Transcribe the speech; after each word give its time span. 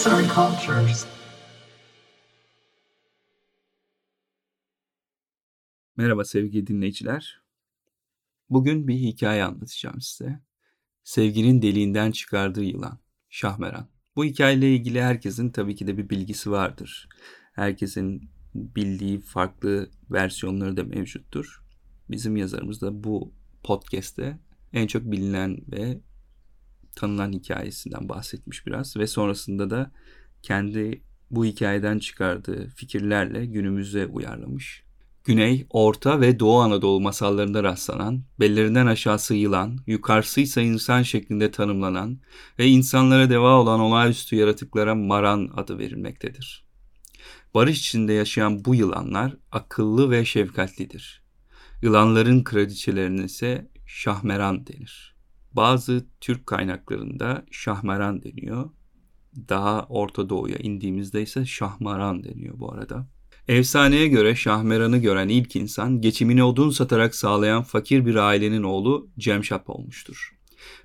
Arts 0.00 0.06
and 0.06 0.26
Cultures. 0.26 1.06
Merhaba 5.96 6.24
sevgili 6.24 6.66
dinleyiciler. 6.66 7.42
Bugün 8.50 8.88
bir 8.88 8.94
hikaye 8.94 9.44
anlatacağım 9.44 10.00
size. 10.00 10.40
Sevginin 11.04 11.62
deliğinden 11.62 12.10
çıkardığı 12.10 12.62
yılan, 12.62 12.98
Şahmeran. 13.28 13.88
Bu 14.16 14.24
hikayeyle 14.24 14.74
ilgili 14.74 15.02
herkesin 15.02 15.50
tabii 15.50 15.76
ki 15.76 15.86
de 15.86 15.98
bir 15.98 16.10
bilgisi 16.10 16.50
vardır. 16.50 17.08
Herkesin 17.52 18.30
bildiği 18.54 19.20
farklı 19.20 19.90
versiyonları 20.10 20.76
da 20.76 20.84
mevcuttur. 20.84 21.64
Bizim 22.10 22.36
yazarımız 22.36 22.80
da 22.80 23.04
bu 23.04 23.34
podcast'te 23.62 24.38
en 24.72 24.86
çok 24.86 25.02
bilinen 25.02 25.58
ve 25.72 26.00
tanınan 26.96 27.32
hikayesinden 27.32 28.08
bahsetmiş 28.08 28.66
biraz 28.66 28.96
ve 28.96 29.06
sonrasında 29.06 29.70
da 29.70 29.90
kendi 30.42 31.02
bu 31.30 31.44
hikayeden 31.44 31.98
çıkardığı 31.98 32.68
fikirlerle 32.68 33.46
günümüze 33.46 34.06
uyarlamış. 34.06 34.82
Güney, 35.24 35.66
Orta 35.70 36.20
ve 36.20 36.38
Doğu 36.40 36.60
Anadolu 36.60 37.00
masallarında 37.00 37.62
rastlanan, 37.62 38.22
bellerinden 38.40 38.86
aşağısı 38.86 39.34
yılan, 39.34 39.78
yukarısıysa 39.86 40.60
insan 40.60 41.02
şeklinde 41.02 41.50
tanımlanan 41.50 42.18
ve 42.58 42.66
insanlara 42.66 43.30
deva 43.30 43.60
olan 43.60 43.80
olağanüstü 43.80 44.36
yaratıklara 44.36 44.94
maran 44.94 45.50
adı 45.56 45.78
verilmektedir. 45.78 46.64
Barış 47.54 47.78
içinde 47.78 48.12
yaşayan 48.12 48.64
bu 48.64 48.74
yılanlar 48.74 49.36
akıllı 49.52 50.10
ve 50.10 50.24
şefkatlidir. 50.24 51.22
Yılanların 51.82 52.42
kraliçelerine 52.44 53.24
ise 53.24 53.70
şahmeran 53.86 54.66
denir. 54.66 55.14
Bazı 55.52 56.06
Türk 56.20 56.46
kaynaklarında 56.46 57.44
şahmeran 57.50 58.22
deniyor. 58.22 58.70
Daha 59.48 59.86
Orta 59.88 60.28
Doğu'ya 60.28 60.56
indiğimizde 60.56 61.22
ise 61.22 61.46
şahmaran 61.46 62.24
deniyor 62.24 62.58
bu 62.58 62.72
arada. 62.72 63.06
Efsaneye 63.48 64.08
göre 64.08 64.34
Şahmeran'ı 64.34 64.98
gören 64.98 65.28
ilk 65.28 65.56
insan 65.56 66.00
geçimini 66.00 66.44
odun 66.44 66.70
satarak 66.70 67.14
sağlayan 67.14 67.62
fakir 67.62 68.06
bir 68.06 68.14
ailenin 68.14 68.62
oğlu 68.62 69.10
Cemşap 69.18 69.70
olmuştur. 69.70 70.36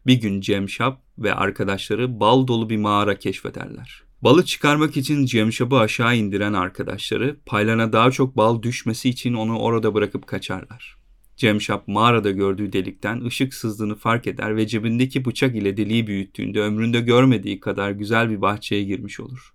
Bir 0.07 0.21
gün 0.21 0.41
Cemşap 0.41 1.01
ve 1.17 1.33
arkadaşları 1.33 2.19
bal 2.19 2.47
dolu 2.47 2.69
bir 2.69 2.77
mağara 2.77 3.19
keşfederler. 3.19 4.03
Balı 4.21 4.45
çıkarmak 4.45 4.97
için 4.97 5.25
Cemşap'ı 5.25 5.77
aşağı 5.79 6.17
indiren 6.17 6.53
arkadaşları 6.53 7.37
paylarına 7.45 7.93
daha 7.93 8.11
çok 8.11 8.37
bal 8.37 8.61
düşmesi 8.61 9.09
için 9.09 9.33
onu 9.33 9.59
orada 9.59 9.93
bırakıp 9.93 10.27
kaçarlar. 10.27 10.97
Cemşap 11.37 11.87
mağarada 11.87 12.31
gördüğü 12.31 12.73
delikten 12.73 13.25
ışık 13.25 13.53
sızdığını 13.53 13.95
fark 13.95 14.27
eder 14.27 14.55
ve 14.55 14.67
cebindeki 14.67 15.25
bıçak 15.25 15.55
ile 15.55 15.77
deliği 15.77 16.07
büyüttüğünde 16.07 16.61
ömründe 16.61 17.01
görmediği 17.01 17.59
kadar 17.59 17.91
güzel 17.91 18.29
bir 18.29 18.41
bahçeye 18.41 18.83
girmiş 18.83 19.19
olur. 19.19 19.53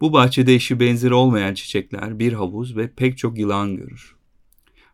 Bu 0.00 0.12
bahçede 0.12 0.54
eşi 0.54 0.80
benzeri 0.80 1.14
olmayan 1.14 1.54
çiçekler, 1.54 2.18
bir 2.18 2.32
havuz 2.32 2.76
ve 2.76 2.94
pek 2.94 3.18
çok 3.18 3.38
yılan 3.38 3.76
görür. 3.76 4.16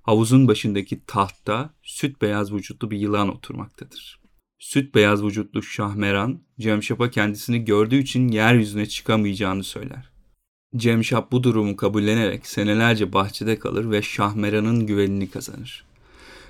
Havuzun 0.02 0.48
başındaki 0.48 1.06
tahtta 1.06 1.74
süt 1.82 2.22
beyaz 2.22 2.52
vücutlu 2.52 2.90
bir 2.90 2.98
yılan 2.98 3.28
oturmaktadır. 3.28 4.20
Süt 4.58 4.94
beyaz 4.94 5.24
vücutlu 5.24 5.62
Şahmeran, 5.62 6.42
Cemşap'a 6.60 7.10
kendisini 7.10 7.64
gördüğü 7.64 7.96
için 7.96 8.28
yeryüzüne 8.28 8.86
çıkamayacağını 8.86 9.64
söyler. 9.64 10.13
Cemşap 10.77 11.33
bu 11.33 11.42
durumu 11.42 11.77
kabullenerek 11.77 12.47
senelerce 12.47 13.12
bahçede 13.12 13.58
kalır 13.58 13.91
ve 13.91 14.03
Şahmeran'ın 14.03 14.86
güvenini 14.86 15.30
kazanır. 15.30 15.84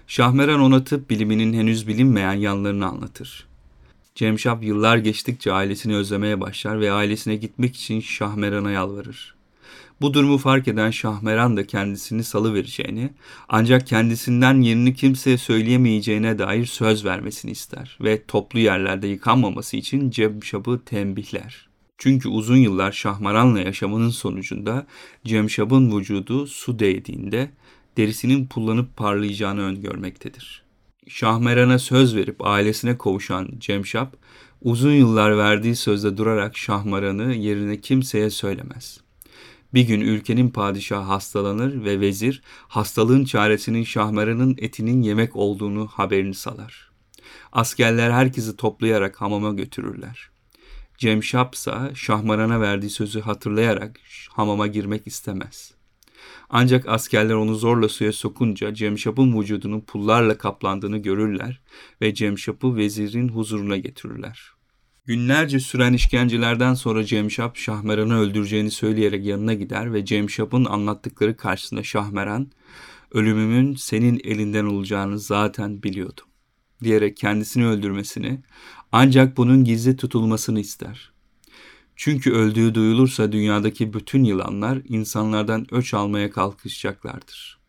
Şahmeran 0.07 0.61
ona 0.61 0.85
tıp 0.85 1.11
biliminin 1.11 1.53
henüz 1.53 1.89
bilinmeyen 1.89 2.33
yanlarını 2.33 2.87
anlatır. 2.87 3.47
Cemşap 4.15 4.65
yıllar 4.65 4.97
geçtikçe 4.97 5.53
ailesini 5.53 5.97
özlemeye 5.97 6.41
başlar 6.41 6.81
ve 6.81 6.93
ailesine 6.93 7.37
gitmek 7.37 7.77
için 7.77 8.01
Şahmeran'a 8.01 8.71
yalvarır. 8.71 9.35
Bu 10.01 10.15
durumu 10.15 10.39
fark 10.39 10.69
eden 10.69 10.91
Şahmeran 10.91 11.57
da 11.57 11.67
kendisini 11.67 12.25
salı 12.25 12.55
vereceğini, 12.55 13.11
ancak 13.49 13.87
kendisinden 13.87 14.61
yerini 14.61 14.95
kimseye 14.95 15.39
söyleyemeyeceğine 15.39 16.39
dair 16.39 16.67
söz 16.67 17.05
vermesini 17.05 17.51
ister 17.51 17.99
ve 18.01 18.25
toplu 18.25 18.59
yerlerde 18.59 19.07
yıkanmaması 19.07 19.77
için 19.77 20.11
Cemşap'ı 20.11 20.81
tembihler. 20.85 21.74
Çünkü 22.05 22.29
uzun 22.29 22.57
yıllar 22.57 22.93
Şahmaran'la 22.93 23.61
yaşamanın 23.61 24.11
sonucunda 24.11 24.87
Cemşap'ın 25.25 25.99
vücudu 25.99 26.47
su 26.47 26.79
değdiğinde 26.79 27.51
derisinin 27.97 28.47
pullanıp 28.47 28.97
parlayacağını 28.97 29.61
öngörmektedir. 29.61 30.65
Şahmeran'a 31.09 31.79
söz 31.79 32.17
verip 32.17 32.47
ailesine 32.47 32.99
kavuşan 32.99 33.49
Cemşap, 33.59 34.17
uzun 34.63 34.93
yıllar 34.93 35.39
verdiği 35.39 35.77
sözde 35.77 36.17
durarak 36.17 36.57
Şahmaran'ı 36.57 37.35
yerine 37.35 37.81
kimseye 37.81 38.31
söylemez. 38.31 39.01
Bir 39.75 39.83
gün 39.83 40.01
ülkenin 40.01 40.49
padişahı 40.49 41.03
hastalanır 41.03 41.85
ve 41.85 42.01
vezir 42.01 42.43
hastalığın 42.69 43.25
çaresinin 43.25 43.85
Şahmeran'ın 43.85 44.57
etinin 44.59 45.03
yemek 45.03 45.37
olduğunu 45.37 45.87
haberini 45.87 46.35
salar. 46.35 46.91
Askerler 47.53 48.11
herkesi 48.11 48.57
toplayarak 48.57 49.21
hamama 49.21 49.53
götürürler. 49.53 50.34
Cemşap 50.99 51.55
ise 51.55 51.73
Şahmaran'a 51.95 52.61
verdiği 52.61 52.91
sözü 52.91 53.21
hatırlayarak 53.21 54.01
hamama 54.31 54.67
girmek 54.67 55.07
istemez. 55.07 55.75
Ancak 56.51 56.89
askerler 56.89 57.35
onu 57.35 57.55
zorla 57.55 57.89
suya 57.89 58.13
sokunca 58.13 58.75
Cemşap'ın 58.75 59.41
vücudunun 59.41 59.81
pullarla 59.81 60.39
kaplandığını 60.39 60.99
görürler 60.99 61.61
ve 62.01 62.15
Cemşap'ı 62.15 62.77
vezirin 62.77 63.29
huzuruna 63.29 63.77
getirirler. 63.77 64.55
Günlerce 65.07 65.61
süren 65.61 65.93
işkencelerden 65.93 66.75
sonra 66.75 67.05
Cemşap 67.05 67.57
Şahmeran'ı 67.57 68.19
öldüreceğini 68.19 68.71
söyleyerek 68.71 69.27
yanına 69.27 69.55
gider 69.55 69.93
ve 69.93 70.05
Cemşap'ın 70.05 70.65
anlattıkları 70.65 71.37
karşısında 71.37 71.83
Şahmeran, 71.83 72.51
ölümümün 73.13 73.75
senin 73.75 74.21
elinden 74.25 74.65
olacağını 74.65 75.19
zaten 75.19 75.83
biliyordum 75.83 76.27
diyerek 76.85 77.17
kendisini 77.17 77.67
öldürmesini 77.67 78.41
ancak 78.97 79.37
bunun 79.37 79.65
gizli 79.65 79.97
tutulmasını 79.97 80.61
ister. 80.61 81.13
Çünkü 81.97 82.33
öldüğü 82.33 82.75
duyulursa 82.75 83.33
dünyadaki 83.33 83.93
bütün 83.93 84.25
yılanlar 84.25 84.79
insanlardan 84.89 85.75
öç 85.75 85.95
almaya 85.95 86.31
kalkışacaklardır. 86.31 87.61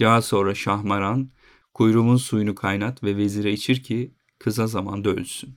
Daha 0.00 0.22
sonra 0.22 0.54
Şahmaran, 0.54 1.30
kuyruğumun 1.74 2.16
suyunu 2.16 2.54
kaynat 2.54 3.04
ve 3.04 3.16
vezire 3.16 3.52
içir 3.52 3.82
ki 3.82 4.14
kısa 4.38 4.66
zamanda 4.66 5.10
ölsün. 5.10 5.54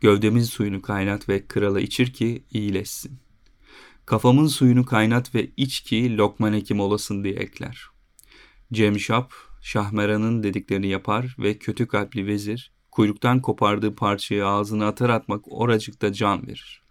Gövdemin 0.00 0.42
suyunu 0.42 0.82
kaynat 0.82 1.28
ve 1.28 1.46
krala 1.46 1.80
içir 1.80 2.12
ki 2.12 2.44
iyileşsin. 2.50 3.18
Kafamın 4.06 4.46
suyunu 4.46 4.84
kaynat 4.84 5.34
ve 5.34 5.50
iç 5.56 5.80
ki 5.80 6.16
Lokman 6.16 6.52
hekim 6.52 6.80
olasın 6.80 7.24
diye 7.24 7.34
ekler. 7.34 7.86
Cemşap, 8.72 9.32
Şahmeran'ın 9.62 10.42
dediklerini 10.42 10.88
yapar 10.88 11.36
ve 11.38 11.58
kötü 11.58 11.86
kalpli 11.86 12.26
vezir, 12.26 12.73
kuyruktan 12.94 13.40
kopardığı 13.40 13.94
parçayı 13.94 14.46
ağzına 14.46 14.86
atar 14.88 15.10
atmak 15.10 15.52
oracıkta 15.52 16.12
can 16.12 16.46
verir. 16.46 16.82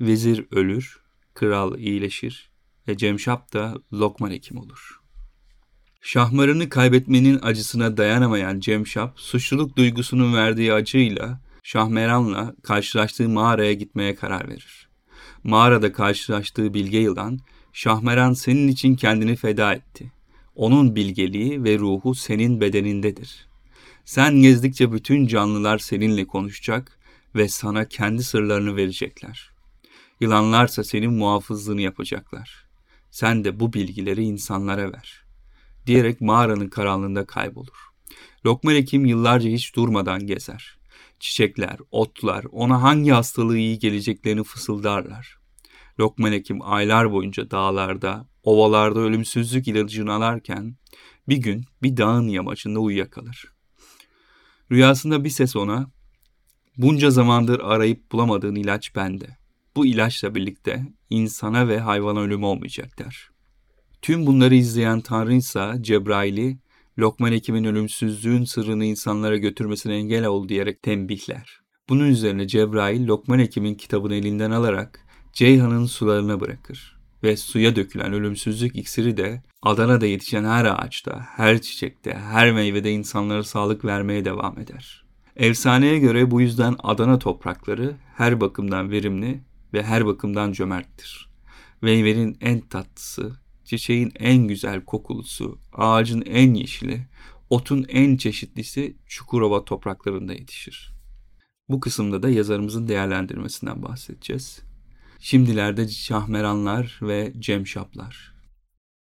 Vezir 0.00 0.46
ölür, 0.50 1.00
kral 1.34 1.78
iyileşir 1.78 2.50
ve 2.88 2.96
Cemşap 2.96 3.52
da 3.52 3.74
Lokman 3.92 4.30
hekim 4.30 4.58
olur. 4.58 5.00
Şahmarını 6.00 6.68
kaybetmenin 6.68 7.38
acısına 7.42 7.96
dayanamayan 7.96 8.60
Cemşap, 8.60 9.20
suçluluk 9.20 9.76
duygusunun 9.76 10.34
verdiği 10.34 10.72
acıyla 10.72 11.40
Şahmeran'la 11.62 12.54
karşılaştığı 12.62 13.28
mağaraya 13.28 13.72
gitmeye 13.72 14.14
karar 14.14 14.48
verir. 14.48 14.88
Mağarada 15.44 15.92
karşılaştığı 15.92 16.74
bilge 16.74 16.98
yılan, 16.98 17.38
Şahmeran 17.72 18.32
senin 18.32 18.68
için 18.68 18.96
kendini 18.96 19.36
feda 19.36 19.74
etti. 19.74 20.12
Onun 20.54 20.96
bilgeliği 20.96 21.64
ve 21.64 21.78
ruhu 21.78 22.14
senin 22.14 22.60
bedenindedir. 22.60 23.49
Sen 24.10 24.42
gezdikçe 24.42 24.92
bütün 24.92 25.26
canlılar 25.26 25.78
seninle 25.78 26.26
konuşacak 26.26 26.98
ve 27.34 27.48
sana 27.48 27.88
kendi 27.88 28.22
sırlarını 28.22 28.76
verecekler. 28.76 29.50
Yılanlarsa 30.20 30.84
senin 30.84 31.12
muhafızlığını 31.12 31.80
yapacaklar. 31.80 32.68
Sen 33.10 33.44
de 33.44 33.60
bu 33.60 33.72
bilgileri 33.72 34.22
insanlara 34.24 34.92
ver. 34.92 35.24
Diyerek 35.86 36.20
mağaranın 36.20 36.68
karanlığında 36.68 37.26
kaybolur. 37.26 37.88
Lokman 38.46 38.74
Hekim 38.74 39.06
yıllarca 39.06 39.50
hiç 39.50 39.76
durmadan 39.76 40.26
gezer. 40.26 40.78
Çiçekler, 41.20 41.76
otlar 41.90 42.44
ona 42.52 42.82
hangi 42.82 43.10
hastalığı 43.10 43.58
iyi 43.58 43.78
geleceklerini 43.78 44.44
fısıldarlar. 44.44 45.38
Lokman 46.00 46.32
Hekim 46.32 46.62
aylar 46.62 47.12
boyunca 47.12 47.50
dağlarda, 47.50 48.26
ovalarda 48.42 49.00
ölümsüzlük 49.00 49.68
ilacını 49.68 50.12
alarken 50.12 50.76
bir 51.28 51.36
gün 51.36 51.64
bir 51.82 51.96
dağın 51.96 52.28
yamacında 52.28 52.78
uyuyakalır. 52.78 53.59
Rüyasında 54.72 55.24
bir 55.24 55.30
ses 55.30 55.56
ona, 55.56 55.90
bunca 56.76 57.10
zamandır 57.10 57.60
arayıp 57.60 58.12
bulamadığın 58.12 58.54
ilaç 58.54 58.96
bende. 58.96 59.36
Bu 59.76 59.86
ilaçla 59.86 60.34
birlikte 60.34 60.86
insana 61.10 61.68
ve 61.68 61.80
hayvana 61.80 62.20
ölüm 62.20 62.44
olmayacak 62.44 62.98
der. 62.98 63.28
Tüm 64.02 64.26
bunları 64.26 64.54
izleyen 64.54 65.00
Tanrı 65.00 65.34
ise 65.34 65.72
Cebrail'i 65.80 66.58
Lokman 66.98 67.32
Hekim'in 67.32 67.64
ölümsüzlüğün 67.64 68.44
sırrını 68.44 68.84
insanlara 68.84 69.36
götürmesine 69.36 69.94
engel 69.94 70.26
ol 70.26 70.48
diyerek 70.48 70.82
tembihler. 70.82 71.60
Bunun 71.88 72.08
üzerine 72.08 72.48
Cebrail 72.48 73.06
Lokman 73.06 73.38
Hekim'in 73.38 73.74
kitabını 73.74 74.14
elinden 74.14 74.50
alarak 74.50 75.06
Ceyhan'ın 75.32 75.86
sularına 75.86 76.40
bırakır 76.40 76.99
ve 77.22 77.36
suya 77.36 77.76
dökülen 77.76 78.12
ölümsüzlük 78.12 78.76
iksiri 78.76 79.16
de 79.16 79.42
Adana'da 79.62 80.06
yetişen 80.06 80.44
her 80.44 80.64
ağaçta, 80.64 81.20
her 81.36 81.60
çiçekte, 81.60 82.14
her 82.14 82.52
meyvede 82.52 82.92
insanlara 82.92 83.44
sağlık 83.44 83.84
vermeye 83.84 84.24
devam 84.24 84.58
eder. 84.58 85.04
Efsaneye 85.36 85.98
göre 85.98 86.30
bu 86.30 86.40
yüzden 86.40 86.76
Adana 86.82 87.18
toprakları 87.18 87.96
her 88.16 88.40
bakımdan 88.40 88.90
verimli 88.90 89.40
ve 89.72 89.82
her 89.82 90.06
bakımdan 90.06 90.52
cömerttir. 90.52 91.30
Meyvenin 91.82 92.36
en 92.40 92.60
tatlısı, 92.60 93.32
çiçeğin 93.64 94.12
en 94.18 94.48
güzel 94.48 94.84
kokulusu, 94.84 95.58
ağacın 95.72 96.22
en 96.22 96.54
yeşili, 96.54 97.06
otun 97.50 97.86
en 97.88 98.16
çeşitlisi 98.16 98.96
Çukurova 99.06 99.64
topraklarında 99.64 100.32
yetişir. 100.32 100.92
Bu 101.68 101.80
kısımda 101.80 102.22
da 102.22 102.30
yazarımızın 102.30 102.88
değerlendirmesinden 102.88 103.82
bahsedeceğiz. 103.82 104.69
Şimdilerde 105.22 105.88
şahmeranlar 105.88 106.98
ve 107.02 107.32
cemşaplar. 107.38 108.34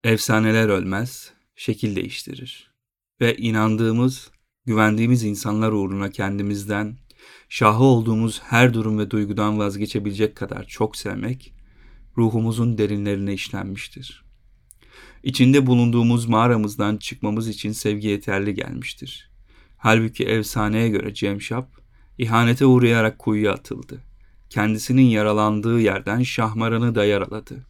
Efsaneler 0.03 0.69
ölmez, 0.69 1.31
şekil 1.55 1.95
değiştirir. 1.95 2.71
Ve 3.21 3.37
inandığımız, 3.37 4.31
güvendiğimiz 4.65 5.23
insanlar 5.23 5.71
uğruna 5.71 6.09
kendimizden, 6.09 6.97
şahı 7.49 7.83
olduğumuz 7.83 8.41
her 8.43 8.73
durum 8.73 8.99
ve 8.99 9.11
duygudan 9.11 9.59
vazgeçebilecek 9.59 10.35
kadar 10.35 10.63
çok 10.63 10.95
sevmek, 10.97 11.53
ruhumuzun 12.17 12.77
derinlerine 12.77 13.33
işlenmiştir. 13.33 14.23
İçinde 15.23 15.67
bulunduğumuz 15.67 16.25
mağaramızdan 16.25 16.97
çıkmamız 16.97 17.47
için 17.47 17.71
sevgi 17.71 18.07
yeterli 18.07 18.55
gelmiştir. 18.55 19.31
Halbuki 19.77 20.23
efsaneye 20.25 20.89
göre 20.89 21.13
Cemşap, 21.13 21.81
ihanete 22.17 22.65
uğrayarak 22.65 23.19
kuyuya 23.19 23.53
atıldı. 23.53 24.10
Kendisinin 24.51 25.01
yaralandığı 25.01 25.79
yerden 25.79 26.23
Şahmaran'ı 26.23 26.95
da 26.95 27.05
yaraladı. 27.05 27.65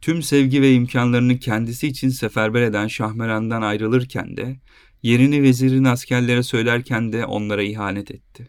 Tüm 0.00 0.22
sevgi 0.22 0.62
ve 0.62 0.72
imkanlarını 0.72 1.38
kendisi 1.38 1.88
için 1.88 2.08
seferber 2.08 2.62
eden 2.62 2.88
Şahmeran'dan 2.88 3.62
ayrılırken 3.62 4.36
de, 4.36 4.60
yerini 5.02 5.42
vezirin 5.42 5.84
askerlere 5.84 6.42
söylerken 6.42 7.12
de 7.12 7.26
onlara 7.26 7.62
ihanet 7.62 8.10
etti. 8.10 8.48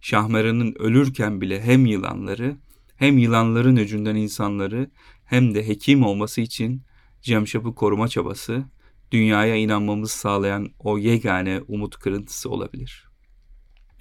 Şahmeran'ın 0.00 0.74
ölürken 0.78 1.40
bile 1.40 1.62
hem 1.62 1.86
yılanları, 1.86 2.56
hem 2.96 3.18
yılanların 3.18 3.76
öcünden 3.76 4.16
insanları, 4.16 4.90
hem 5.24 5.54
de 5.54 5.68
hekim 5.68 6.04
olması 6.04 6.40
için 6.40 6.82
Cemşap'ı 7.22 7.74
koruma 7.74 8.08
çabası, 8.08 8.64
dünyaya 9.10 9.56
inanmamızı 9.56 10.18
sağlayan 10.18 10.68
o 10.78 10.98
yegane 10.98 11.60
umut 11.68 11.96
kırıntısı 11.96 12.50
olabilir.'' 12.50 13.11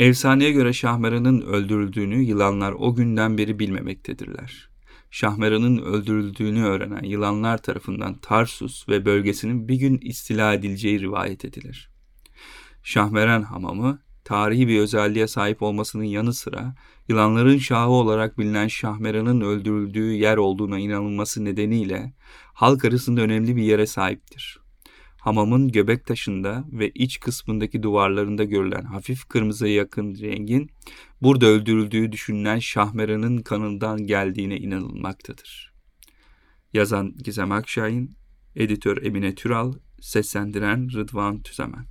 Efsaneye 0.02 0.52
göre 0.52 0.74
Şahmeran'ın 0.74 1.42
öldürüldüğünü 1.42 2.22
yılanlar 2.22 2.72
o 2.72 2.96
günden 2.96 3.38
beri 3.38 3.60
bilmemektedirler. 3.60 4.70
Şahmeran'ın 5.12 5.78
öldürüldüğünü 5.78 6.64
öğrenen 6.64 7.04
yılanlar 7.04 7.58
tarafından 7.58 8.14
Tarsus 8.14 8.90
ve 8.90 9.06
bölgesinin 9.06 9.68
bir 9.68 9.76
gün 9.76 9.98
istila 9.98 10.54
edileceği 10.54 11.00
rivayet 11.00 11.46
edilir. 11.46 11.90
Şahmeran 12.84 13.42
hamamı 13.42 14.00
tarihi 14.24 14.68
bir 14.68 14.80
özelliğe 14.80 15.28
sahip 15.28 15.62
olmasının 15.62 16.04
yanı 16.04 16.34
sıra 16.34 16.76
yılanların 17.08 17.58
şahı 17.58 17.90
olarak 17.90 18.38
bilinen 18.38 18.68
Şahmeran'ın 18.68 19.42
öldürüldüğü 19.42 20.12
yer 20.14 20.38
olduğuna 20.38 20.80
inanılması 20.80 21.46
nedeniyle 21.46 22.14
halk 22.54 22.86
arasında 22.86 23.22
önemli 23.22 23.56
bir 23.56 23.64
yere 23.64 23.88
sahiptir. 23.88 24.61
Hamamın 25.22 25.68
göbek 25.68 26.06
taşında 26.06 26.66
ve 26.72 26.90
iç 26.90 27.20
kısmındaki 27.20 27.84
duvarlarında 27.84 28.44
görülen 28.44 28.84
hafif 28.84 29.26
kırmızıya 29.26 29.74
yakın 29.74 30.16
rengin 30.16 30.70
burada 31.22 31.46
öldürüldüğü 31.46 32.12
düşünülen 32.12 32.60
Şahmeran'ın 32.60 33.38
kanından 33.38 34.08
geldiğine 34.08 34.58
inanılmaktadır. 34.58 35.74
Yazan 36.74 37.16
Gizem 37.24 37.52
Akşahin, 37.52 38.16
editör 38.56 39.04
Emine 39.04 39.36
Türal, 39.36 39.74
seslendiren 40.02 40.90
Rıdvan 40.94 41.42
Tüzemen. 41.42 41.91